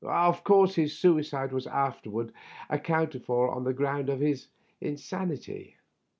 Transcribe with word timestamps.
Of 0.03 0.43
course 0.43 0.73
his 0.73 0.97
suicide 0.97 1.51
was 1.53 1.67
afterward 1.67 2.33
accounted 2.71 3.23
for 3.23 3.51
on 3.51 3.65
the 3.65 3.71
ground 3.73 4.09
of 4.09 4.19
his 4.19 4.47
insanity." 4.79 5.75